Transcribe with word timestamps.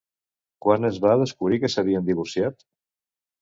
Quan 0.65 0.87
es 0.89 0.97
va 1.03 1.11
descobrir 1.23 1.59
que 1.65 1.71
s'havien 1.75 2.09
divorciat? 2.09 2.67